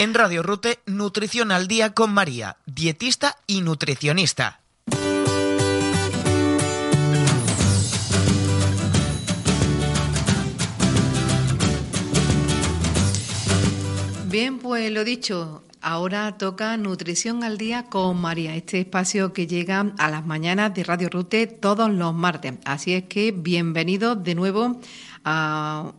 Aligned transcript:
En 0.00 0.14
Radio 0.14 0.42
Rute, 0.42 0.78
Nutrición 0.86 1.52
al 1.52 1.68
Día 1.68 1.92
con 1.92 2.10
María, 2.10 2.56
dietista 2.64 3.36
y 3.46 3.60
nutricionista. 3.60 4.62
Bien, 14.24 14.58
pues 14.58 14.90
lo 14.90 15.04
dicho, 15.04 15.64
ahora 15.82 16.38
toca 16.38 16.78
Nutrición 16.78 17.44
al 17.44 17.58
Día 17.58 17.84
con 17.90 18.18
María, 18.18 18.56
este 18.56 18.80
espacio 18.80 19.34
que 19.34 19.46
llega 19.46 19.92
a 19.98 20.08
las 20.08 20.24
mañanas 20.24 20.72
de 20.72 20.82
Radio 20.82 21.10
Rute 21.10 21.46
todos 21.46 21.90
los 21.90 22.14
martes. 22.14 22.54
Así 22.64 22.94
es 22.94 23.04
que 23.04 23.32
bienvenidos 23.32 24.24
de 24.24 24.34
nuevo 24.34 24.80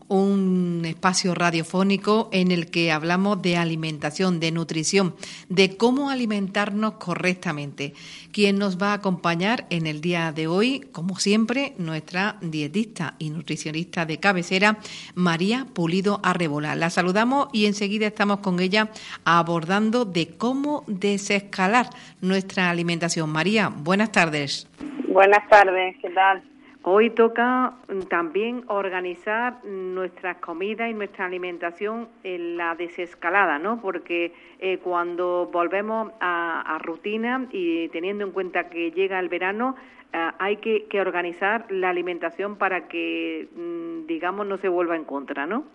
un 0.07 0.83
espacio 0.85 1.33
radiofónico 1.33 2.29
en 2.31 2.51
el 2.51 2.69
que 2.69 2.91
hablamos 2.91 3.41
de 3.41 3.57
alimentación, 3.57 4.39
de 4.39 4.51
nutrición, 4.51 5.15
de 5.49 5.77
cómo 5.77 6.09
alimentarnos 6.09 6.93
correctamente. 6.93 7.93
Quien 8.31 8.57
nos 8.57 8.81
va 8.81 8.91
a 8.91 8.95
acompañar 8.95 9.65
en 9.69 9.87
el 9.87 10.01
día 10.01 10.31
de 10.31 10.47
hoy, 10.47 10.81
como 10.91 11.17
siempre, 11.17 11.73
nuestra 11.77 12.37
dietista 12.41 13.15
y 13.19 13.29
nutricionista 13.29 14.05
de 14.05 14.19
cabecera, 14.19 14.77
María 15.15 15.65
Pulido 15.73 16.19
Arrebola. 16.23 16.75
La 16.75 16.89
saludamos 16.89 17.49
y 17.53 17.65
enseguida 17.65 18.07
estamos 18.07 18.39
con 18.39 18.59
ella 18.59 18.89
abordando 19.25 20.05
de 20.05 20.35
cómo 20.37 20.83
desescalar 20.87 21.89
nuestra 22.21 22.69
alimentación. 22.69 23.29
María, 23.29 23.69
buenas 23.69 24.11
tardes. 24.11 24.67
Buenas 25.07 25.47
tardes, 25.49 25.95
¿qué 26.01 26.09
tal? 26.11 26.50
Hoy 26.83 27.11
toca 27.11 27.73
mm, 27.87 28.01
también 28.09 28.63
organizar 28.67 29.63
nuestras 29.63 30.37
comidas 30.37 30.89
y 30.89 30.93
nuestra 30.95 31.25
alimentación 31.25 32.09
en 32.23 32.57
la 32.57 32.73
desescalada, 32.73 33.59
¿no? 33.59 33.79
Porque 33.81 34.33
eh, 34.59 34.79
cuando 34.79 35.47
volvemos 35.51 36.11
a, 36.19 36.79
rutina 36.81 37.47
y 37.51 37.87
teniendo 37.89 38.25
en 38.25 38.31
cuenta 38.31 38.69
que 38.69 38.91
llega 38.91 39.19
el 39.19 39.29
verano, 39.29 39.75
eh, 40.11 40.31
hay 40.39 40.57
que, 40.57 40.87
organizar 40.99 41.65
la 41.69 41.89
alimentación 41.89 42.55
para 42.55 42.87
que, 42.87 43.47
mm, 43.55 44.07
digamos, 44.07 44.47
no 44.47 44.57
se 44.57 44.67
vuelva 44.67 44.95
en 44.95 45.05
contra, 45.05 45.45
¿no? 45.45 45.65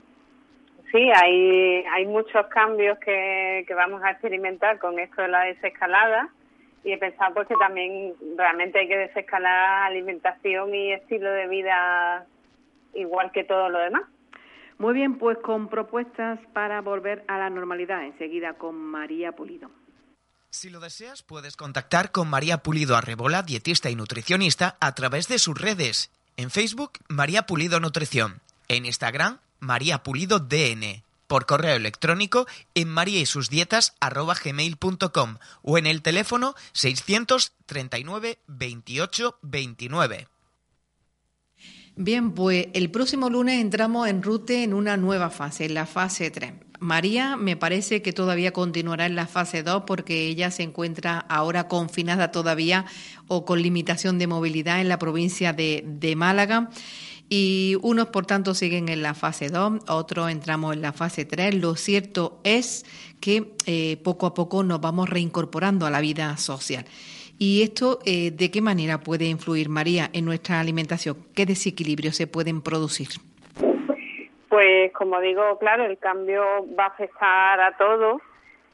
Sí, 0.91 1.09
hay, 1.15 1.85
hay 1.85 2.07
muchos 2.07 2.47
cambios 2.49 2.99
que, 2.99 3.65
que 3.67 3.75
vamos 3.75 4.03
a 4.03 4.11
experimentar 4.11 4.81
con 4.81 4.99
esto 4.99 5.23
de 5.23 5.29
la 5.29 5.43
desescalada 5.43 6.31
y 6.87 6.93
he 6.93 6.99
pensado 6.99 7.35
pues 7.35 7.49
que 7.49 7.57
también 7.57 8.15
realmente 8.37 8.79
hay 8.79 8.87
que 8.87 8.97
desescalar 8.97 9.91
alimentación 9.91 10.73
y 10.73 10.93
estilo 10.93 11.29
de 11.33 11.49
vida 11.49 12.25
igual 12.95 13.33
que 13.33 13.43
todo 13.43 13.69
lo 13.69 13.81
demás. 13.81 14.05
Muy 14.79 14.95
bien, 14.95 15.19
pues 15.19 15.37
con 15.39 15.69
propuestas 15.69 16.39
para 16.53 16.81
volver 16.83 17.25
a 17.27 17.39
la 17.39 17.51
normalidad, 17.51 18.05
enseguida 18.05 18.55
con 18.55 18.77
María 18.77 19.33
Pulido. 19.33 19.69
Si 20.51 20.71
lo 20.71 20.79
deseas, 20.79 21.25
puedes 21.25 21.57
contactar 21.57 22.13
con 22.13 22.31
María 22.31 22.59
Pulido 22.59 22.95
Arrebola, 22.95 23.43
dietista 23.43 23.91
y 23.91 23.97
nutricionista, 23.97 24.77
a 24.81 24.95
través 24.95 25.27
de 25.27 25.41
sus 25.41 25.61
redes. 25.61 26.13
En 26.37 26.51
Facebook, 26.51 26.93
María 27.09 27.43
Pulido 27.43 27.81
Nutrición. 27.81 28.41
En 28.69 28.87
Instagram, 28.87 29.39
María 29.59 30.05
Pulido 30.05 30.39
DN 30.39 31.06
por 31.27 31.47
correo 31.47 31.77
electrónico 31.77 32.47
en 32.75 32.89
mariaysusdietas.gmail.com 32.89 35.39
o 35.63 35.79
en 35.79 35.87
el 35.87 36.03
teléfono 36.03 36.55
639 36.73 38.41
28 38.47 39.39
29. 39.43 40.29
Bien, 41.99 42.33
pues 42.33 42.67
el 42.75 42.91
próximo 42.91 43.31
lunes 43.31 43.59
entramos 43.59 44.07
en 44.07 44.23
Rute 44.23 44.63
en 44.63 44.75
una 44.75 44.99
nueva 44.99 45.31
fase, 45.31 45.65
en 45.65 45.73
la 45.73 45.87
fase 45.87 46.31
3. 46.31 46.53
María 46.79 47.39
me 47.39 47.57
parece 47.57 48.03
que 48.03 48.13
todavía 48.13 48.53
continuará 48.53 49.07
en 49.07 49.17
la 49.17 49.27
fase 49.27 49.63
2 49.63 49.85
porque 49.87 50.27
ella 50.27 50.51
se 50.51 50.63
encuentra 50.63 51.19
ahora 51.19 51.69
confinada 51.69 52.33
todavía 52.33 52.85
o 53.29 53.47
con 53.47 53.63
limitación 53.63 54.19
de 54.19 54.27
movilidad 54.27 54.83
en 54.83 54.91
la 54.91 54.99
provincia 54.99 55.55
de, 55.55 55.85
de 55.87 56.17
Málaga 56.17 56.69
y 57.29 57.77
unos 57.83 58.09
por 58.09 58.27
tanto 58.27 58.55
siguen 58.55 58.89
en 58.89 59.03
la 59.03 59.15
fase 59.15 59.49
2, 59.49 59.85
otros 59.89 60.31
entramos 60.31 60.75
en 60.75 60.83
la 60.83 60.93
fase 60.93 61.25
3. 61.25 61.57
Lo 61.57 61.75
cierto 61.75 62.39
es 62.45 62.85
que 63.21 63.53
eh, 63.67 63.97
poco 64.05 64.27
a 64.27 64.35
poco 64.35 64.63
nos 64.63 64.81
vamos 64.81 65.11
reincorporando 65.11 65.87
a 65.87 65.91
la 65.91 66.01
vida 66.01 66.37
social. 66.37 66.85
¿Y 67.39 67.63
esto 67.63 67.99
eh, 68.07 68.31
de 68.31 68.51
qué 68.51 68.63
manera 68.63 69.01
puede 69.01 69.27
influir, 69.27 69.69
María, 69.69 70.09
en 70.13 70.25
nuestra 70.25 70.61
alimentación? 70.61 71.17
¿Qué 71.35 71.45
desequilibrios 71.45 72.17
se 72.17 72.27
pueden 72.27 72.63
producir? 72.63 73.09
Pues 74.49 74.93
como 74.93 75.21
digo, 75.21 75.59
claro, 75.59 75.85
el 75.85 75.99
cambio 75.99 76.43
va 76.79 76.85
a 76.85 76.89
afectar 76.89 77.61
a 77.61 77.77
todos, 77.77 78.23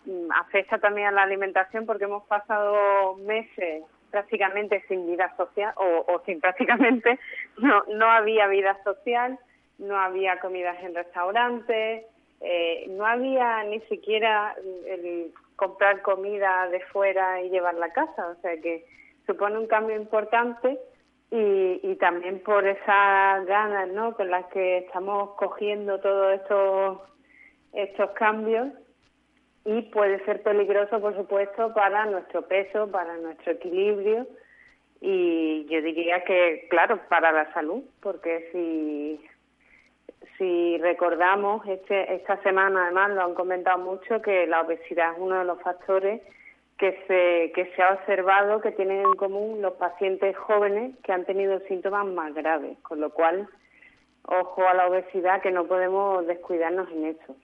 mm, 0.04 0.30
afecta 0.30 0.78
también 0.78 1.08
a 1.08 1.12
la 1.12 1.22
alimentación 1.22 1.86
porque 1.86 2.04
hemos 2.04 2.22
pasado 2.24 3.16
meses 3.26 3.82
prácticamente 4.12 4.84
sin 4.87 5.06
vida 5.09 5.34
social 5.37 5.73
o, 5.77 6.23
sin 6.25 6.41
prácticamente 6.41 7.19
no 7.59 7.83
no 7.89 8.06
había 8.09 8.47
vida 8.47 8.78
social 8.84 9.39
no 9.78 9.99
había 9.99 10.39
comidas 10.39 10.77
en 10.84 10.95
restaurantes 10.95 12.05
eh, 12.41 12.87
no 12.91 13.06
había 13.06 13.65
ni 13.65 13.81
siquiera 13.83 14.55
el 14.87 15.33
comprar 15.62 16.03
comida 16.03 16.69
de 16.69 16.81
fuera 16.87 17.41
y 17.41 17.50
llevarla 17.50 17.87
a 17.87 17.93
casa. 17.93 18.28
O 18.28 18.34
sea 18.41 18.61
que 18.61 18.84
supone 19.27 19.59
un 19.59 19.69
cambio 19.69 19.95
importante 19.95 20.77
y, 21.31 21.81
y 21.84 21.97
también 22.00 22.41
por 22.41 22.67
esas 22.67 23.47
ganas 23.47 23.89
no 23.91 24.15
con 24.17 24.29
las 24.29 24.47
que 24.47 24.79
estamos 24.79 25.37
cogiendo 25.37 26.00
todos 26.00 26.34
estos 26.34 26.99
estos 27.73 28.11
cambios 28.11 28.69
y 29.65 29.83
puede 29.83 30.25
ser 30.25 30.43
peligroso, 30.43 31.00
por 31.00 31.15
supuesto, 31.17 31.73
para 31.73 32.06
nuestro 32.06 32.43
peso, 32.43 32.91
para 32.91 33.17
nuestro 33.17 33.53
equilibrio 33.53 34.27
y 35.05 35.67
yo 35.67 35.83
diría 35.83 36.23
que, 36.23 36.69
claro, 36.71 37.00
para 37.09 37.33
la 37.33 37.53
salud, 37.53 37.83
porque 38.00 38.49
si, 38.53 39.21
si 40.39 40.78
recordamos, 40.78 41.67
este, 41.67 42.15
esta 42.15 42.41
semana 42.45 42.84
además 42.84 43.11
lo 43.11 43.23
han 43.23 43.34
comentado 43.34 43.78
mucho, 43.78 44.23
que 44.23 44.47
la 44.47 44.61
obesidad 44.61 45.15
es 45.15 45.19
uno 45.19 45.41
de 45.41 45.45
los 45.45 45.61
factores 45.61 46.23
que 46.79 46.93
se, 47.09 47.53
que 47.53 47.75
se 47.75 47.83
ha 47.83 47.94
observado 47.94 48.61
que 48.61 48.71
tienen 48.71 49.00
en 49.00 49.15
común 49.15 49.61
los 49.61 49.75
pacientes 49.75 50.37
jóvenes 50.37 50.97
que 51.03 51.12
han 51.12 51.25
tenido 51.25 51.59
síntomas 51.67 52.06
más 52.06 52.33
graves, 52.33 52.79
con 52.83 53.00
lo 53.00 53.11
cual, 53.11 53.49
ojo 54.29 54.69
a 54.69 54.75
la 54.75 54.87
obesidad, 54.87 55.43
que 55.43 55.50
no 55.50 55.67
podemos 55.67 56.25
descuidarnos 56.29 56.89
en 56.93 57.06
eso. 57.06 57.37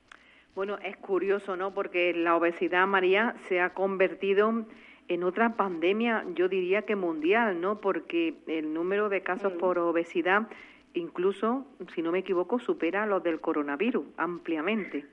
Bueno, 0.59 0.77
es 0.83 0.97
curioso, 0.97 1.57
¿no? 1.57 1.73
Porque 1.73 2.13
la 2.13 2.35
obesidad, 2.35 2.85
María, 2.89 3.37
se 3.49 3.61
ha 3.61 3.75
convertido 3.75 4.65
en 5.07 5.23
otra 5.23 5.51
pandemia, 5.51 6.25
yo 6.35 6.49
diría 6.49 6.83
que 6.83 6.97
mundial, 6.97 7.61
¿no? 7.61 7.81
Porque 7.81 8.35
el 8.49 8.75
número 8.75 9.09
de 9.09 9.21
casos 9.21 9.53
por 9.53 9.79
obesidad, 9.79 10.49
incluso, 10.95 11.65
si 11.95 12.03
no 12.03 12.11
me 12.11 12.19
equivoco, 12.19 12.59
supera 12.59 13.07
los 13.07 13.23
del 13.23 13.41
coronavirus 13.41 14.05
ampliamente. 14.17 15.05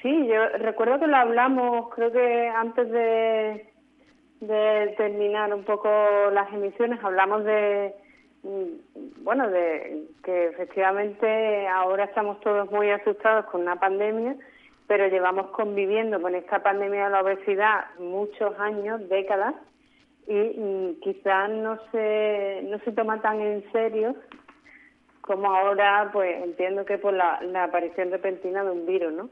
Sí, 0.00 0.26
yo 0.26 0.48
recuerdo 0.56 1.00
que 1.00 1.06
lo 1.06 1.16
hablamos, 1.16 1.94
creo 1.94 2.10
que 2.10 2.48
antes 2.48 2.90
de, 2.90 3.66
de 4.40 4.94
terminar 4.96 5.52
un 5.52 5.64
poco 5.64 5.90
las 6.32 6.50
emisiones, 6.50 6.98
hablamos 7.04 7.44
de, 7.44 7.94
mm, 8.42 9.22
bueno, 9.22 9.50
de 9.50 10.06
que 10.24 10.46
efectivamente 10.46 11.68
ahora 11.68 12.04
estamos 12.04 12.40
todos 12.40 12.70
muy 12.70 12.88
asustados 12.88 13.44
con 13.50 13.60
una 13.60 13.78
pandemia 13.78 14.34
pero 14.92 15.08
llevamos 15.08 15.46
conviviendo 15.52 16.20
con 16.20 16.34
esta 16.34 16.62
pandemia 16.62 17.04
de 17.04 17.10
la 17.12 17.22
obesidad 17.22 17.86
muchos 17.98 18.54
años, 18.58 19.08
décadas, 19.08 19.54
y 20.26 20.34
mm, 20.34 21.00
quizás 21.00 21.48
no 21.48 21.78
se, 21.90 22.60
no 22.64 22.78
se 22.80 22.92
toma 22.92 23.18
tan 23.22 23.40
en 23.40 23.64
serio 23.72 24.14
como 25.22 25.50
ahora, 25.50 26.10
pues 26.12 26.44
entiendo 26.44 26.84
que 26.84 26.98
por 26.98 27.14
la, 27.14 27.40
aparición 27.64 28.10
repentina 28.10 28.62
de 28.64 28.70
un 28.70 28.84
virus, 28.84 29.14
¿no? 29.14 29.30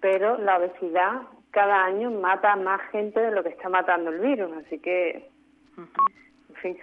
Pero 0.00 0.38
la 0.38 0.56
obesidad 0.56 1.20
cada 1.50 1.84
año 1.84 2.10
mata 2.10 2.54
a 2.54 2.56
más 2.56 2.80
gente 2.90 3.20
de 3.20 3.30
lo 3.30 3.42
que 3.42 3.50
está 3.50 3.68
matando 3.68 4.08
el 4.08 4.20
virus, 4.20 4.52
así 4.64 4.78
que, 4.78 5.28
en 5.76 6.56
fin. 6.62 6.78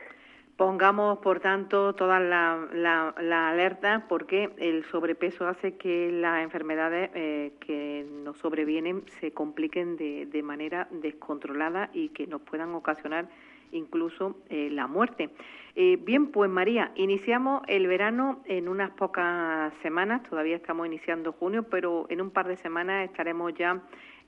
Pongamos, 0.62 1.18
por 1.18 1.40
tanto, 1.40 1.96
todas 1.96 2.22
las 2.22 2.72
la, 2.72 3.16
la 3.19 3.50
alertas 3.50 4.04
porque 4.08 4.52
el 4.60 4.84
sobrepeso 4.92 5.48
hace 5.48 5.75
que 5.75 6.12
las 6.12 6.44
enfermedades 6.44 7.10
eh, 7.16 7.54
que 7.60 8.06
nos 8.24 8.38
sobrevienen 8.38 9.02
se 9.19 9.31
compliquen 9.31 9.98
de, 9.98 10.44
manera 10.44 10.88
descontrolada 10.92 11.90
y 11.94 12.10
que 12.10 12.28
nos 12.28 12.42
puedan 12.44 12.75
ocasionar 12.75 13.28
incluso 13.72 14.36
eh, 14.50 14.69
la 14.72 14.86
muerte. 14.86 15.31
Eh, 15.75 15.98
bien, 16.00 16.28
pues 16.28 16.48
María, 16.52 16.92
iniciamos 16.94 17.64
el 17.68 17.88
verano 17.88 18.44
en 18.46 18.68
unas 18.68 18.92
pocas 18.92 19.74
semanas, 19.81 20.22
todavía 20.30 20.57
estamos 20.57 20.86
iniciando 20.86 21.34
junio, 21.34 21.64
pero 21.64 22.06
en 22.10 22.22
un 22.22 22.30
par 22.30 22.48
de 22.48 22.57
semanas 22.57 23.10
estaremos 23.10 23.52
ya 23.56 23.81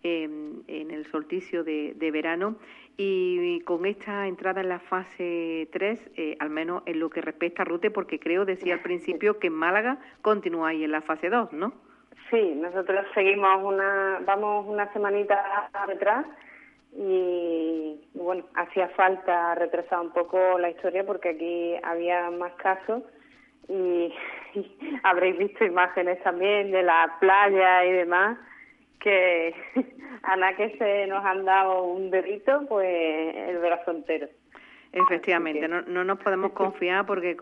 en, 0.03 0.63
el 0.67 1.05
solsticio 1.11 1.63
de, 1.63 2.11
verano 2.11 2.55
y, 2.97 3.61
con 3.61 3.85
esta 3.85 4.27
entrada 4.27 4.61
en 4.61 4.69
la 4.69 4.79
fase 4.79 5.67
3, 5.71 6.11
eh, 6.15 6.35
al 6.39 6.49
menos 6.49 6.83
en 6.85 6.99
lo 6.99 7.09
que 7.09 7.21
respecta 7.21 7.63
a 7.63 7.65
Rute, 7.65 7.89
porque 7.89 8.19
creo, 8.19 8.45
decía 8.45 8.75
al 8.75 8.81
principio, 8.81 9.39
que 9.39 9.47
en 9.47 9.53
Málaga 9.53 9.97
continúa 10.21 10.73
en 10.73 10.91
la 10.91 11.01
fase 11.01 11.29
2, 11.29 11.53
¿no? 11.53 11.73
Sí, 12.29 12.53
nosotros 12.55 13.05
seguimos 13.13 13.63
una, 13.63 14.19
vamos 14.25 14.65
una 14.67 14.91
semanita 14.93 15.69
atrás 15.73 16.25
y 16.95 17.99
bueno, 18.13 18.45
hacía 18.55 18.87
falta 18.89 19.55
retrasar 19.55 19.99
un 19.99 20.11
poco 20.11 20.59
la 20.59 20.69
historia 20.69 21.05
porque 21.05 21.29
aquí 21.29 21.75
había 21.83 22.29
más 22.31 22.53
casos 22.53 23.03
y 23.67 24.13
habréis 25.03 25.37
visto 25.37 25.65
imágenes 25.65 26.21
también 26.23 26.71
de 26.71 26.83
la 26.83 27.17
playa 27.19 27.85
y 27.85 27.93
demás 27.93 28.37
que 29.03 29.53
a 30.23 30.37
la 30.37 30.55
que 30.55 30.77
se 30.77 31.07
nos 31.07 31.23
han 31.25 31.45
dado 31.45 31.83
un 31.83 32.09
dedito, 32.09 32.65
pues 32.67 32.87
el 33.35 33.57
brazo 33.59 33.91
entero. 33.91 34.27
Efectivamente, 34.95 35.67
no, 35.67 35.81
no 35.81 36.03
nos 36.03 36.19
podemos 36.19 36.51
confiar 36.53 37.07
porque 37.07 37.35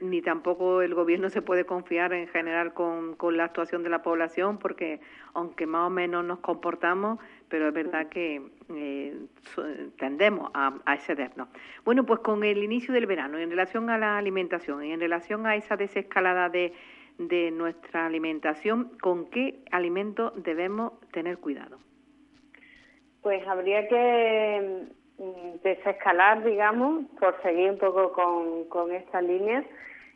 ni 0.00 0.22
tampoco 0.22 0.80
el 0.80 0.94
gobierno 0.94 1.28
se 1.28 1.42
puede 1.42 1.64
confiar 1.64 2.12
en 2.12 2.28
general 2.28 2.72
con, 2.72 3.16
con 3.16 3.36
la 3.36 3.44
actuación 3.44 3.82
de 3.82 3.90
la 3.90 4.00
población 4.00 4.58
porque 4.58 5.00
aunque 5.34 5.66
más 5.66 5.88
o 5.88 5.90
menos 5.90 6.24
nos 6.24 6.38
comportamos, 6.38 7.18
pero 7.48 7.68
es 7.68 7.74
verdad 7.74 8.08
que 8.08 8.42
eh, 8.74 9.16
tendemos 9.98 10.52
a, 10.54 10.72
a, 10.86 10.94
excedernos. 10.94 11.48
Bueno, 11.84 12.06
pues 12.06 12.20
con 12.20 12.44
el 12.44 12.62
inicio 12.62 12.94
del 12.94 13.06
verano, 13.06 13.38
en 13.38 13.50
relación 13.50 13.90
a 13.90 13.98
la 13.98 14.16
alimentación 14.16 14.84
y 14.84 14.92
en 14.92 15.00
relación 15.00 15.46
a 15.46 15.56
esa 15.56 15.76
desescalada 15.76 16.48
de 16.48 16.72
de 17.18 17.50
nuestra 17.50 18.06
alimentación, 18.06 18.96
¿con 19.00 19.28
qué 19.30 19.58
alimentos 19.70 20.32
debemos 20.42 20.92
tener 21.10 21.38
cuidado? 21.38 21.78
Pues 23.22 23.46
habría 23.46 23.88
que 23.88 24.86
mm, 25.18 25.62
desescalar, 25.62 26.44
digamos, 26.44 27.04
por 27.18 27.40
seguir 27.42 27.70
un 27.70 27.78
poco 27.78 28.12
con, 28.12 28.64
con 28.68 28.92
esta 28.92 29.20
línea, 29.20 29.64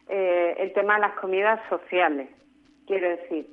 eh, 0.09 0.55
el 0.59 0.73
tema 0.73 0.95
de 0.95 1.01
las 1.01 1.15
comidas 1.15 1.61
sociales. 1.69 2.29
Quiero 2.87 3.09
decir, 3.09 3.49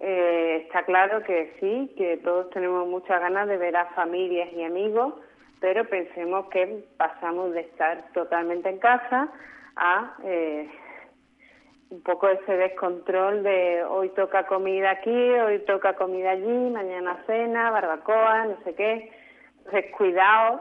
eh, 0.00 0.62
está 0.64 0.82
claro 0.84 1.22
que 1.22 1.52
sí, 1.60 1.92
que 1.96 2.16
todos 2.18 2.50
tenemos 2.50 2.88
muchas 2.88 3.20
ganas 3.20 3.46
de 3.48 3.56
ver 3.56 3.76
a 3.76 3.86
familias 3.86 4.48
y 4.52 4.64
amigos, 4.64 5.14
pero 5.60 5.84
pensemos 5.84 6.48
que 6.48 6.84
pasamos 6.96 7.52
de 7.52 7.60
estar 7.60 8.10
totalmente 8.12 8.68
en 8.70 8.78
casa 8.78 9.28
a 9.76 10.16
eh, 10.24 10.68
un 11.90 12.02
poco 12.02 12.28
ese 12.28 12.56
descontrol 12.56 13.42
de 13.42 13.82
hoy 13.84 14.10
toca 14.10 14.46
comida 14.46 14.90
aquí, 14.92 15.10
hoy 15.10 15.58
toca 15.66 15.94
comida 15.94 16.30
allí, 16.30 16.70
mañana 16.70 17.22
cena, 17.26 17.70
barbacoa, 17.70 18.46
no 18.46 18.56
sé 18.64 18.74
qué. 18.74 19.10
Entonces, 19.58 19.90
cuidado, 19.96 20.60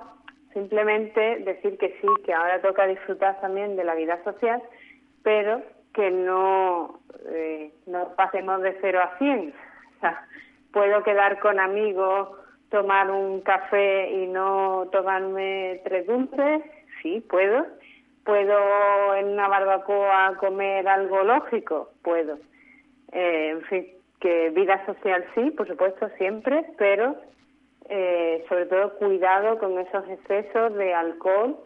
simplemente 0.54 1.40
decir 1.40 1.78
que 1.78 1.98
sí, 2.02 2.08
que 2.26 2.34
ahora 2.34 2.62
toca 2.62 2.88
disfrutar 2.88 3.40
también 3.42 3.76
de 3.76 3.84
la 3.84 3.94
vida 3.94 4.22
social, 4.24 4.62
pero 5.24 5.62
que 5.94 6.10
no, 6.10 7.00
eh, 7.28 7.74
no 7.86 8.16
pasemos 8.16 8.62
de 8.62 8.78
cero 8.82 9.00
a 9.04 9.18
cien. 9.20 9.54
O 9.98 10.00
sea, 10.02 10.28
puedo 10.74 11.04
quedar 11.04 11.40
con 11.40 11.60
amigos, 11.60 12.30
tomar 12.70 13.12
un 13.12 13.42
café 13.42 14.10
y 14.10 14.28
no 14.28 14.88
tomarme 14.92 15.82
tres 15.84 16.08
dulces, 16.08 16.64
sí, 17.02 17.24
puedo, 17.30 17.66
¿Puedo 18.30 19.16
en 19.16 19.30
una 19.30 19.48
barbacoa 19.48 20.38
comer 20.38 20.88
algo 20.88 21.24
lógico? 21.24 21.90
Puedo. 22.04 22.38
Eh, 23.12 23.50
en 23.50 23.62
fin, 23.64 23.88
que 24.20 24.52
vida 24.52 24.86
social 24.86 25.26
sí, 25.34 25.50
por 25.50 25.68
supuesto, 25.68 26.08
siempre, 26.20 26.64
pero 26.78 27.16
eh, 27.90 28.46
sobre 28.48 28.68
todo 28.68 28.94
cuidado 29.00 29.58
con 29.58 29.80
esos 29.80 30.08
excesos 30.08 30.76
de 30.76 30.94
alcohol 30.94 31.58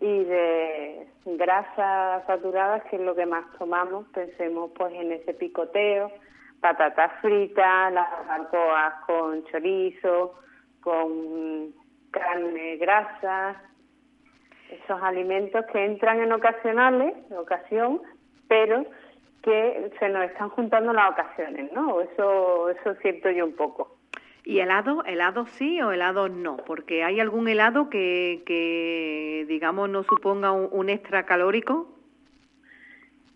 y 0.00 0.24
de 0.24 1.06
grasas 1.24 2.26
saturadas, 2.26 2.82
que 2.90 2.96
es 2.96 3.02
lo 3.02 3.14
que 3.14 3.24
más 3.24 3.44
tomamos. 3.56 4.08
Pensemos 4.08 4.72
pues 4.74 4.92
en 4.94 5.12
ese 5.12 5.34
picoteo, 5.34 6.10
patatas 6.60 7.12
fritas, 7.20 7.92
las 7.92 8.10
barbacoas 8.26 8.94
con 9.06 9.44
chorizo, 9.44 10.34
con 10.80 11.72
carne 12.10 12.76
grasa, 12.78 13.62
esos 14.70 15.02
alimentos 15.02 15.64
que 15.72 15.84
entran 15.84 16.20
en 16.20 16.32
ocasionales, 16.32 17.14
ocasión, 17.30 18.00
pero 18.48 18.84
que 19.42 19.90
se 19.98 20.08
nos 20.08 20.24
están 20.24 20.50
juntando 20.50 20.92
las 20.92 21.12
ocasiones, 21.12 21.72
¿no? 21.72 22.00
Eso, 22.00 22.70
eso 22.70 22.94
siento 22.96 23.30
yo 23.30 23.46
un 23.46 23.54
poco. 23.54 23.96
¿Y 24.44 24.60
helado? 24.60 25.04
¿Helado 25.04 25.46
sí 25.46 25.80
o 25.82 25.92
helado 25.92 26.28
no? 26.28 26.56
Porque 26.56 27.04
hay 27.04 27.20
algún 27.20 27.48
helado 27.48 27.90
que, 27.90 28.42
que 28.46 29.44
digamos, 29.46 29.90
no 29.90 30.04
suponga 30.04 30.52
un, 30.52 30.88
extra 30.88 31.24
calórico. 31.24 31.86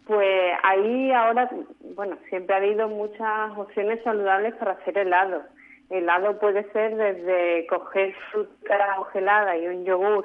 Pues 0.07 0.55
ahí 0.63 1.13
ahora, 1.13 1.51
bueno, 1.95 2.17
siempre 2.29 2.55
ha 2.55 2.59
habido 2.59 2.89
muchas 2.89 3.57
opciones 3.57 4.03
saludables 4.03 4.55
para 4.55 4.73
hacer 4.73 4.99
helado. 4.99 5.43
Helado 5.91 6.39
puede 6.39 6.65
ser 6.73 6.97
desde 6.97 7.67
coger 7.67 8.15
fruta 8.31 8.97
congelada 8.97 9.57
y 9.59 9.67
un 9.67 9.85
yogur 9.85 10.25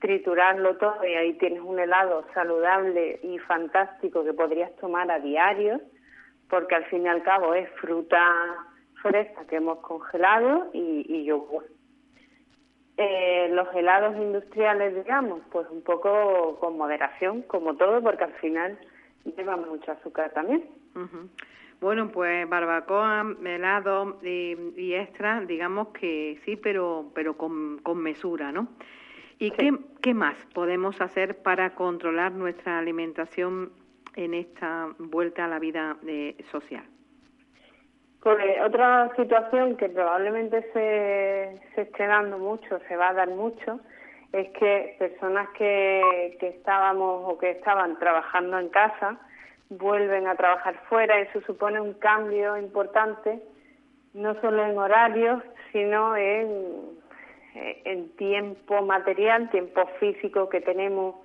triturarlo 0.00 0.76
todo 0.76 1.04
y 1.06 1.14
ahí 1.14 1.34
tienes 1.34 1.60
un 1.60 1.78
helado 1.78 2.24
saludable 2.34 3.20
y 3.22 3.38
fantástico 3.38 4.24
que 4.24 4.32
podrías 4.32 4.74
tomar 4.76 5.10
a 5.10 5.20
diario, 5.20 5.80
porque 6.48 6.74
al 6.74 6.84
fin 6.86 7.04
y 7.04 7.08
al 7.08 7.22
cabo 7.22 7.54
es 7.54 7.68
fruta 7.80 8.18
fresca 9.02 9.46
que 9.46 9.56
hemos 9.56 9.78
congelado 9.80 10.70
y, 10.72 11.04
y 11.08 11.24
yogur. 11.24 11.64
Eh, 12.96 13.48
los 13.52 13.66
helados 13.74 14.14
industriales, 14.16 14.94
digamos, 14.94 15.40
pues 15.50 15.66
un 15.70 15.82
poco 15.82 16.58
con 16.60 16.76
moderación, 16.76 17.42
como 17.42 17.76
todo, 17.76 18.02
porque 18.02 18.24
al 18.24 18.34
final 18.34 18.78
llevan 19.36 19.66
mucho 19.68 19.92
azúcar 19.92 20.32
también. 20.32 20.64
Bueno, 21.80 22.10
pues 22.12 22.46
barbacoa, 22.46 23.24
helado 23.42 24.18
y, 24.22 24.54
y, 24.76 24.94
extra, 24.94 25.40
digamos 25.40 25.88
que 25.88 26.40
sí, 26.44 26.56
pero 26.56 27.10
pero 27.14 27.38
con, 27.38 27.78
con 27.78 27.96
mesura, 28.02 28.52
¿no? 28.52 28.68
¿Y 29.40 29.52
qué, 29.52 30.12
más 30.12 30.36
podemos 30.52 31.00
hacer 31.00 31.38
para 31.38 31.70
controlar 31.70 32.32
nuestra 32.32 32.78
alimentación 32.78 33.72
en 34.14 34.34
esta 34.34 34.88
vuelta 34.98 35.46
a 35.46 35.48
la 35.48 35.58
vida 35.58 35.96
eh, 36.06 36.36
social? 36.50 36.84
Pues 38.22 38.36
otra 38.62 39.10
situación 39.16 39.78
que 39.78 39.88
probablemente 39.88 40.60
se, 40.74 41.58
se 41.74 41.80
esté 41.80 42.06
dando 42.06 42.36
mucho, 42.36 42.80
se 42.86 42.96
va 42.96 43.08
a 43.08 43.14
dar 43.14 43.30
mucho, 43.30 43.80
es 44.30 44.50
que 44.50 44.94
personas 44.98 45.48
que, 45.56 46.36
que 46.38 46.48
estábamos 46.48 47.22
o 47.26 47.38
que 47.38 47.52
estaban 47.52 47.98
trabajando 47.98 48.58
en 48.58 48.68
casa 48.68 49.18
vuelven 49.70 50.26
a 50.26 50.34
trabajar 50.34 50.78
fuera 50.90 51.18
y 51.18 51.22
eso 51.22 51.40
supone 51.46 51.80
un 51.80 51.94
cambio 51.94 52.58
importante, 52.58 53.42
no 54.12 54.38
solo 54.42 54.66
en 54.66 54.76
horarios, 54.76 55.42
sino 55.72 56.14
en 56.14 56.46
eh, 56.46 56.99
el 57.84 58.10
tiempo 58.16 58.82
material, 58.82 59.50
tiempo 59.50 59.86
físico 59.98 60.48
que 60.48 60.60
tenemos 60.60 61.16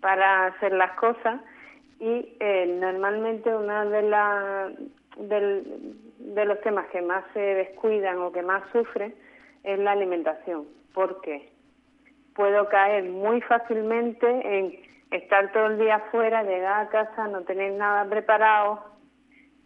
para 0.00 0.46
hacer 0.46 0.72
las 0.72 0.92
cosas 0.92 1.40
y 1.98 2.36
eh, 2.40 2.78
normalmente 2.80 3.54
uno 3.54 3.90
de, 3.90 4.02
la, 4.02 4.70
de 5.18 6.44
los 6.44 6.60
temas 6.62 6.86
que 6.88 7.02
más 7.02 7.24
se 7.34 7.40
descuidan 7.40 8.18
o 8.18 8.32
que 8.32 8.42
más 8.42 8.62
sufren 8.72 9.14
es 9.64 9.78
la 9.78 9.92
alimentación. 9.92 10.66
¿Por 10.94 11.20
qué? 11.20 11.52
Puedo 12.34 12.68
caer 12.68 13.04
muy 13.04 13.40
fácilmente 13.42 14.26
en 14.26 14.80
estar 15.10 15.52
todo 15.52 15.66
el 15.66 15.78
día 15.78 15.96
afuera, 15.96 16.42
llegar 16.42 16.86
a 16.86 16.88
casa, 16.88 17.28
no 17.28 17.42
tener 17.42 17.72
nada 17.72 18.08
preparado, 18.08 18.82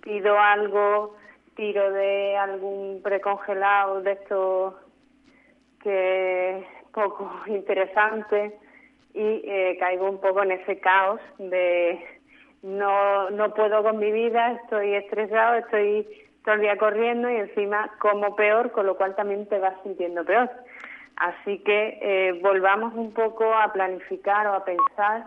pido 0.03 0.39
algo, 0.39 1.17
tiro 1.55 1.93
de 1.93 2.37
algún 2.37 3.01
precongelado 3.03 4.03
de 4.03 4.13
estos 4.13 4.75
que 5.85 6.67
poco 6.93 7.31
interesante 7.47 8.59
y 9.15 9.43
eh, 9.45 9.77
caigo 9.79 10.11
un 10.11 10.21
poco 10.21 10.43
en 10.43 10.51
ese 10.51 10.81
caos 10.81 11.21
de 11.39 12.05
no, 12.63 13.31
no 13.31 13.55
puedo 13.55 13.83
con 13.83 13.99
mi 13.99 14.11
vida, 14.11 14.53
estoy 14.63 14.95
estresado, 14.95 15.57
estoy 15.57 16.09
todo 16.45 16.55
el 16.57 16.63
día 16.63 16.77
corriendo 16.79 17.31
y 17.31 17.37
encima 17.37 17.91
como 18.01 18.35
peor, 18.35 18.73
con 18.73 18.87
lo 18.87 18.97
cual 18.97 19.15
también 19.15 19.47
te 19.47 19.59
vas 19.59 19.75
sintiendo 19.83 20.25
peor. 20.25 20.51
Así 21.17 21.59
que 21.59 21.99
eh, 22.03 22.41
volvamos 22.43 22.95
un 22.95 23.13
poco 23.13 23.55
a 23.55 23.73
planificar 23.73 24.47
o 24.49 24.55
a 24.55 24.65
pensar 24.65 25.27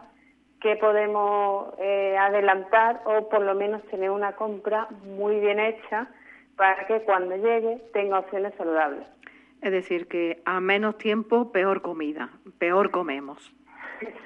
qué 0.60 0.76
podemos 0.76 1.74
eh, 1.80 2.18
adelantar 2.20 3.02
o 3.06 3.30
por 3.30 3.42
lo 3.42 3.56
menos 3.56 3.84
tener 3.84 4.10
una 4.10 4.34
compra 4.34 4.88
muy 5.06 5.40
bien 5.40 5.60
hecha 5.60 6.08
para 6.56 6.88
que 6.88 7.02
cuando 7.02 7.36
llegue 7.36 7.82
tenga 7.94 8.20
opciones 8.20 8.54
saludables. 8.58 9.06
Es 9.62 9.72
decir, 9.72 10.08
que 10.08 10.42
a 10.46 10.60
menos 10.60 10.98
tiempo, 10.98 11.52
peor 11.52 11.82
comida, 11.82 12.30
peor 12.60 12.92
comemos. 12.92 13.54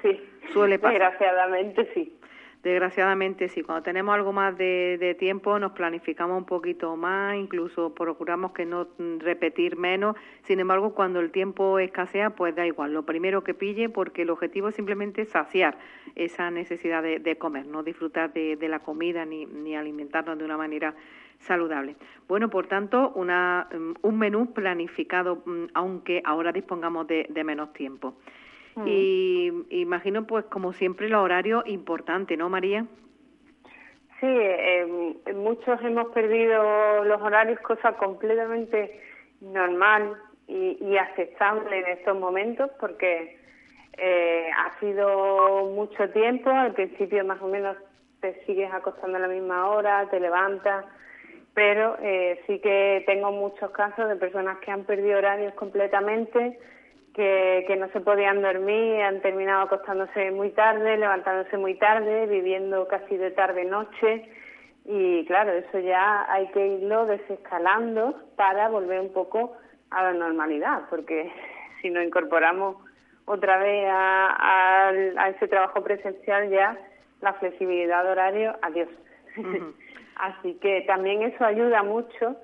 Sí, 0.02 0.20
suele 0.52 0.78
pasar. 0.78 1.00
Desgraciadamente 1.00 1.90
sí. 1.94 2.18
Desgraciadamente 2.62 3.48
sí, 3.48 3.62
cuando 3.62 3.82
tenemos 3.82 4.14
algo 4.14 4.32
más 4.32 4.56
de, 4.56 5.16
tiempo 5.18 5.58
nos 5.58 5.72
planificamos 5.72 6.38
un 6.38 6.44
poquito 6.44 6.96
más, 6.96 7.34
incluso 7.34 7.92
procuramos 7.92 8.52
que 8.52 8.64
no 8.64 8.86
repetir 9.18 9.76
menos. 9.76 10.14
Sin 10.42 10.60
embargo, 10.60 10.94
cuando 10.94 11.18
el 11.18 11.32
tiempo 11.32 11.80
escasea, 11.80 12.30
pues 12.30 12.54
da 12.54 12.64
igual. 12.64 12.94
Lo 12.94 13.04
primero 13.04 13.42
que 13.42 13.52
pille, 13.52 13.88
porque 13.88 14.22
el 14.22 14.30
objetivo 14.30 14.68
es 14.68 14.76
simplemente 14.76 15.24
saciar 15.24 15.76
esa 16.14 16.52
necesidad 16.52 17.02
de, 17.02 17.36
comer, 17.36 17.66
no 17.66 17.82
disfrutar 17.82 18.32
de, 18.32 18.68
la 18.68 18.78
comida 18.78 19.24
ni, 19.24 19.44
ni 19.44 19.74
alimentarnos 19.74 20.38
de 20.38 20.44
una 20.44 20.56
manera 20.56 20.94
saludable. 21.42 21.96
Bueno, 22.28 22.48
por 22.48 22.66
tanto, 22.66 23.12
una, 23.14 23.68
mm, 23.72 23.92
un 24.02 24.18
menú 24.18 24.52
planificado, 24.52 25.42
mm, 25.44 25.66
aunque 25.74 26.22
ahora 26.24 26.52
dispongamos 26.52 27.06
de 27.06 27.44
menos 27.44 27.72
tiempo. 27.72 28.14
Mm. 28.76 28.84
Y 28.86 29.52
imagino, 29.70 30.26
pues, 30.26 30.44
como 30.46 30.72
siempre, 30.72 31.06
el 31.06 31.14
horario 31.14 31.62
importante, 31.66 32.36
¿no, 32.36 32.48
María? 32.48 32.86
Sí, 34.20 34.28
eh, 34.28 35.14
muchos 35.34 35.80
hemos 35.82 36.08
perdido 36.12 37.04
los 37.04 37.20
horarios, 37.20 37.58
cosa 37.60 37.92
completamente 37.96 39.00
normal 39.40 40.16
y, 40.46 40.96
aceptable 40.96 41.80
en 41.80 41.86
estos 41.98 42.16
momentos, 42.18 42.70
porque 42.78 43.38
eh, 43.98 44.48
ha 44.56 44.78
sido 44.78 45.66
mucho 45.74 46.08
tiempo. 46.10 46.50
Al 46.50 46.72
principio, 46.72 47.24
más 47.24 47.40
o 47.42 47.48
menos, 47.48 47.76
te 48.20 48.44
sigues 48.44 48.72
acostando 48.72 49.16
a 49.16 49.20
la 49.20 49.28
misma 49.28 49.68
hora, 49.68 50.08
te 50.08 50.20
levantas, 50.20 50.84
pero 51.54 51.96
eh, 52.00 52.40
sí 52.46 52.58
que 52.60 53.02
tengo 53.06 53.30
muchos 53.32 53.70
casos 53.72 54.08
de 54.08 54.16
personas 54.16 54.58
que 54.58 54.70
han 54.70 54.84
perdido 54.84 55.18
horarios 55.18 55.54
completamente 55.54 56.58
que, 57.14 57.76
no 57.78 57.88
se 57.90 58.00
podían 58.00 58.42
dormir, 58.42 59.02
han 59.02 59.20
terminado 59.20 59.62
acostándose 59.62 60.30
muy 60.30 60.50
tarde, 60.50 60.96
levantándose 60.96 61.56
muy 61.56 61.74
tarde, 61.74 62.26
viviendo 62.26 62.88
casi 62.88 63.16
de 63.16 63.30
tarde-noche. 63.30 64.28
Y 64.84 65.24
claro, 65.26 65.52
eso 65.52 65.78
ya 65.78 66.26
hay 66.32 66.48
que 66.48 66.66
irlo 66.66 67.06
desescalando 67.06 68.14
para 68.36 68.68
volver 68.68 69.00
un 69.00 69.12
poco 69.12 69.56
a 69.90 70.04
la 70.04 70.12
normalidad, 70.12 70.82
porque 70.90 71.30
si 71.82 71.90
nos 71.90 72.04
incorporamos 72.04 72.76
otra 73.24 73.58
vez 73.58 73.86
a, 73.90 74.92
ese 75.36 75.48
trabajo 75.48 75.82
presencial 75.82 76.50
ya, 76.50 76.76
la 77.20 77.34
flexibilidad 77.34 78.02
de 78.04 78.10
horario, 78.10 78.56
adiós. 78.62 78.88
Así 80.16 80.54
que 80.54 80.82
también 80.82 81.22
eso 81.22 81.44
ayuda 81.44 81.82
mucho 81.82 82.36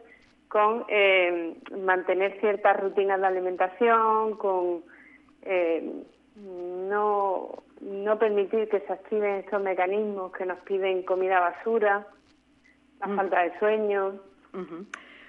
con 0.49 0.85
eh, 0.89 1.55
mantener 1.85 2.39
ciertas 2.41 2.81
rutinas 2.81 3.21
de 3.21 3.27
alimentación, 3.27 4.37
con 4.37 4.83
eh, 5.43 6.05
no, 6.37 7.63
no 7.81 8.19
permitir 8.19 8.69
que 8.69 8.81
se 8.81 8.93
activen 8.93 9.37
estos 9.37 9.63
mecanismos 9.63 10.33
que 10.33 10.47
nos 10.47 10.59
piden 10.61 11.03
comida 11.03 11.41
basura, 11.41 12.07
la 13.01 13.07
mm. 13.07 13.17
falta 13.17 13.43
de 13.43 13.59
sueño. 13.59 14.15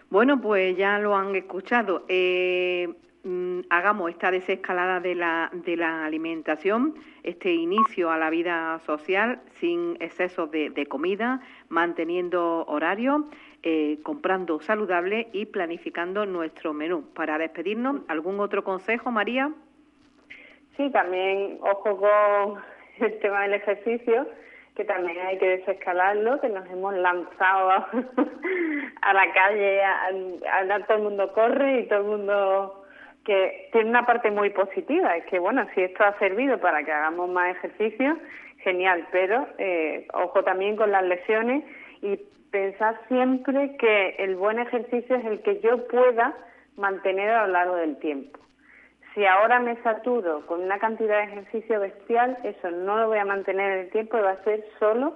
Bueno, 0.10 0.42
pues 0.42 0.76
ya 0.78 0.98
lo 1.00 1.16
han 1.16 1.36
escuchado. 1.36 2.06
Eh, 2.08 2.88
mm, 3.24 3.62
hagamos 3.70 4.10
esta 4.12 4.32
desescalada 4.32 5.00
de 5.00 5.16
la, 5.16 5.50
de 5.54 5.78
la 5.78 6.06
alimentación, 6.06 6.96
este 7.24 7.54
inicio 7.54 8.12
a 8.12 8.18
la 8.18 8.30
vida 8.30 8.80
social 8.86 9.42
sin 9.60 9.98
exceso 10.00 10.48
de, 10.48 10.86
comida, 10.88 11.42
manteniendo 11.70 12.66
horario 12.68 13.30
eh, 13.62 14.00
comprando 14.04 14.62
saludable 14.62 15.28
y 15.34 15.46
planificando 15.46 16.26
nuestro 16.26 16.74
menú. 16.74 17.04
Para 17.14 17.38
despedirnos, 17.38 18.02
¿algún 18.08 18.40
otro 18.40 18.64
consejo, 18.64 19.12
María? 19.12 19.52
Sí, 20.78 20.90
también 20.92 21.58
ojo 21.60 21.98
con 21.98 22.64
el 23.06 23.20
tema 23.20 23.42
del 23.42 23.56
ejercicio, 23.56 24.28
que 24.76 24.86
también 24.86 25.20
hay 25.20 25.38
que 25.38 25.58
desescalarlo, 25.58 26.40
que 26.40 26.48
nos 26.48 26.66
hemos 26.70 26.94
lanzado 26.96 27.70
a, 27.70 27.90
la 29.14 29.34
calle, 29.34 29.84
a, 29.84 30.80
todo 30.88 30.98
el 30.98 31.04
mundo 31.04 31.34
corre 31.34 31.82
y 31.82 31.88
todo 31.88 32.00
el 32.00 32.06
mundo 32.06 32.79
que 33.30 33.70
tiene 33.72 33.92
una 33.92 34.08
parte 34.08 34.32
muy 34.32 34.50
positiva, 34.50 35.16
es 35.16 35.24
que 35.26 35.38
bueno, 35.38 35.68
si 35.76 35.84
esto 35.84 36.04
ha 36.04 36.18
servido 36.18 36.58
para 36.58 36.84
que 36.84 36.92
hagamos 36.92 37.30
más 37.30 37.56
ejercicio, 37.56 38.18
genial, 38.64 39.08
pero 39.12 39.46
eh, 39.60 40.08
ojo 40.16 40.44
también 40.44 40.76
con 40.76 40.92
las 40.92 41.04
lesiones 41.04 41.64
y 42.02 42.20
pensar 42.50 43.00
siempre 43.08 43.78
que 43.78 44.16
el 44.18 44.36
buen 44.36 44.58
ejercicio 44.58 45.16
es 45.16 45.26
el 45.26 45.44
que 45.44 45.60
yo 45.60 45.88
pueda 45.88 46.36
mantener 46.76 47.30
a 47.30 47.46
lo 47.46 47.54
largo 47.54 47.76
del 47.76 48.00
tiempo. 48.00 48.40
Si 49.14 49.24
ahora 49.28 49.60
me 49.60 49.76
saturo 49.84 50.44
con 50.48 50.64
una 50.64 50.80
cantidad 50.80 51.20
de 51.20 51.32
ejercicio 51.32 51.82
bestial, 51.82 52.36
eso 52.44 52.72
no 52.72 52.98
lo 52.98 53.10
voy 53.10 53.20
a 53.20 53.26
mantener 53.26 53.74
en 53.74 53.80
el 53.82 53.90
tiempo 53.92 54.18
y 54.18 54.22
va 54.22 54.32
a 54.32 54.44
ser 54.44 54.66
solo 54.80 55.14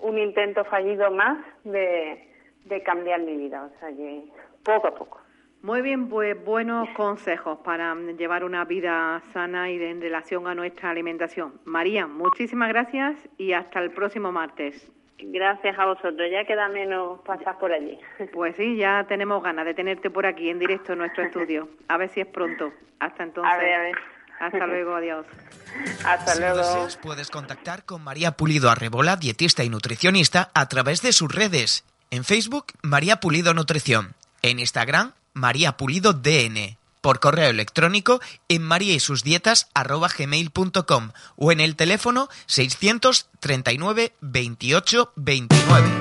un 0.00 0.18
intento 0.18 0.66
fallido 0.66 1.10
más 1.10 1.38
de, 1.64 2.28
de 2.66 2.82
cambiar 2.82 3.20
mi 3.20 3.38
vida. 3.38 3.64
O 3.64 3.80
sea 3.80 3.88
que 3.88 4.24
poco 4.62 4.88
a 4.88 4.94
poco. 4.94 5.23
Muy 5.64 5.80
bien, 5.80 6.10
pues 6.10 6.36
buenos 6.44 6.90
consejos 6.90 7.58
para 7.64 7.94
llevar 8.18 8.44
una 8.44 8.66
vida 8.66 9.22
sana 9.32 9.70
y 9.70 9.82
en 9.82 9.98
relación 9.98 10.46
a 10.46 10.54
nuestra 10.54 10.90
alimentación. 10.90 11.58
María, 11.64 12.06
muchísimas 12.06 12.68
gracias 12.68 13.16
y 13.38 13.54
hasta 13.54 13.78
el 13.78 13.90
próximo 13.90 14.30
martes. 14.30 14.86
Gracias 15.18 15.78
a 15.78 15.86
vosotros, 15.86 16.28
ya 16.30 16.44
queda 16.44 16.68
menos 16.68 17.18
pasar 17.20 17.58
por 17.58 17.72
allí. 17.72 17.98
Pues 18.34 18.56
sí, 18.56 18.76
ya 18.76 19.06
tenemos 19.08 19.42
ganas 19.42 19.64
de 19.64 19.72
tenerte 19.72 20.10
por 20.10 20.26
aquí 20.26 20.50
en 20.50 20.58
directo 20.58 20.92
en 20.92 20.98
nuestro 20.98 21.24
estudio. 21.24 21.70
A 21.88 21.96
ver 21.96 22.10
si 22.10 22.20
es 22.20 22.26
pronto. 22.26 22.70
Hasta 23.00 23.22
entonces. 23.22 23.50
A 23.50 23.56
ver, 23.56 23.74
a 23.74 23.80
ver. 23.84 23.94
Hasta 24.40 24.66
luego, 24.66 24.96
adiós. 24.96 25.24
Hasta 26.04 26.34
luego. 26.40 26.62
Si 26.62 26.74
deseas, 26.74 26.96
puedes 26.98 27.30
contactar 27.30 27.86
con 27.86 28.04
María 28.04 28.32
Pulido 28.32 28.68
Arrebola, 28.68 29.16
dietista 29.16 29.64
y 29.64 29.70
nutricionista, 29.70 30.50
a 30.52 30.68
través 30.68 31.00
de 31.00 31.14
sus 31.14 31.34
redes. 31.34 31.86
En 32.10 32.24
Facebook, 32.24 32.66
María 32.82 33.16
Pulido 33.16 33.54
Nutrición. 33.54 34.14
En 34.42 34.58
Instagram, 34.58 35.14
María 35.34 35.76
Pulido 35.76 36.12
DN 36.12 36.76
por 37.00 37.20
correo 37.20 37.50
electrónico 37.50 38.20
en 38.48 38.62
mariaysusdietas.gmail.com 38.62 41.10
o 41.36 41.52
en 41.52 41.60
el 41.60 41.76
teléfono 41.76 42.28
639 42.46 44.14
28 44.22 45.12
29. 45.14 45.94